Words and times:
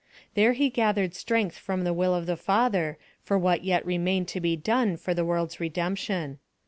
There 0.33 0.53
he 0.53 0.71
gathered 0.71 1.13
strength 1.13 1.59
from 1.59 1.83
the 1.83 1.93
will 1.93 2.15
of 2.15 2.25
the 2.25 2.35
Father 2.35 2.97
for 3.21 3.37
what 3.37 3.63
yet 3.63 3.85
remained 3.85 4.27
to 4.29 4.39
be 4.41 4.55
done 4.55 4.97
for 4.97 5.13
the 5.13 5.23
world's 5.25 5.59
redemption. 5.59 6.39